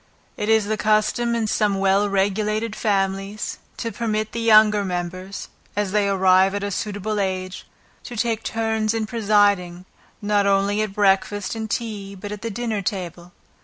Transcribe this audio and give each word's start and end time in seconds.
It 0.35 0.49
is 0.49 0.65
the 0.65 0.77
custom 0.77 1.35
in 1.35 1.45
some 1.45 1.77
well 1.77 2.09
regulated 2.09 2.75
families, 2.75 3.59
to 3.77 3.91
permit 3.91 4.31
the 4.31 4.39
younger 4.41 4.83
members, 4.83 5.49
(as 5.75 5.91
they 5.91 6.09
arrive 6.09 6.55
at 6.55 6.63
a 6.63 6.71
suitable 6.71 7.19
age,) 7.19 7.67
to 8.05 8.15
take 8.17 8.41
turns 8.41 8.95
in 8.95 9.05
presiding, 9.05 9.85
not 10.19 10.47
only 10.47 10.81
at 10.81 10.93
breakfast 10.95 11.53
and 11.53 11.69
tea, 11.69 12.15
but 12.15 12.31
at 12.31 12.41
the 12.41 12.49
dinner 12.49 12.81
table. 12.81 13.31